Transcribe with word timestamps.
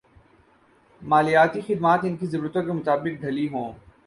مالیاتی 1.01 1.61
خدمات 1.67 1.99
ان 2.03 2.15
کی 2.17 2.25
ضرورتوں 2.27 2.63
کے 2.63 2.71
مطابق 2.71 3.21
ڈھلی 3.21 3.47
ہوں 3.49 3.71